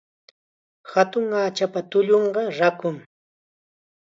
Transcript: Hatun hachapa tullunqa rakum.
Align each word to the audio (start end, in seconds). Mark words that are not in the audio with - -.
Hatun 0.91 1.25
hachapa 1.39 1.79
tullunqa 1.91 2.41
rakum. 2.59 2.95